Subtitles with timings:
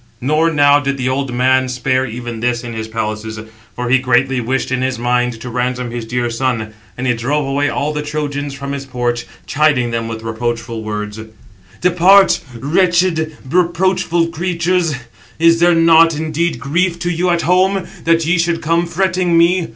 [0.19, 3.39] Nor now did the old man spare even this in his palaces;
[3.75, 6.73] for he greatly wished in his mind to ransom his dear son.
[6.97, 11.19] And he drove away all the Trojans from his porch, chiding them with reproachful words:
[11.81, 14.95] "Depart, wretched, reproachful [creatures];
[15.37, 19.67] is there not indeed grief to you at home, that ye should come fretting me?